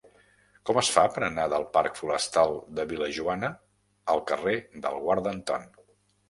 Com 0.67 0.77
es 0.81 0.87
fa 0.93 1.01
per 1.17 1.21
anar 1.27 1.43
del 1.51 1.65
parc 1.75 1.99
Forestal 1.99 2.55
de 2.79 2.87
Vil·lajoana 2.93 3.53
al 4.15 4.23
carrer 4.33 4.57
del 4.87 4.99
Guarda 5.05 5.37
Anton? 5.39 5.71